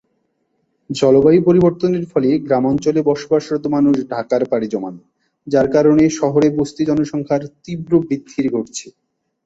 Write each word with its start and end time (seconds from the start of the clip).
জলবায়ু 0.89 1.39
পরিবর্তনের 1.45 2.05
ফলে 2.11 2.29
গ্রামাঞ্চলে 2.39 3.01
বসবাসরত 3.05 3.63
মানুষ 3.75 3.95
ঢাকার 4.11 4.41
পাড়ি 4.51 4.67
জমান, 4.67 4.95
যার 5.47 5.67
কারণে 5.75 6.03
শহরে 6.19 6.47
বস্তি 6.59 6.81
জনসংখ্যার 6.85 7.41
তীব্র 7.63 7.91
বৃদ্ধির 8.01 8.45
ঘটছে। 8.55 8.87